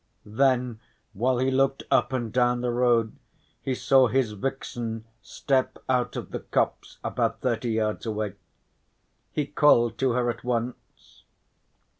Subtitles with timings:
[0.25, 0.79] Then
[1.13, 3.15] while he looked up and down the road,
[3.61, 8.33] he saw his vixen step out of the copse about thirty yards away.
[9.31, 11.21] He called to her at once.